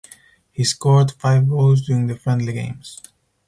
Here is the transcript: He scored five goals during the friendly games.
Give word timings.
He 0.51 0.63
scored 0.63 1.11
five 1.11 1.47
goals 1.47 1.85
during 1.85 2.07
the 2.07 2.15
friendly 2.15 2.53
games. 2.53 3.03